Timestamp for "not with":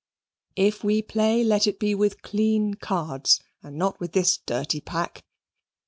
3.77-4.13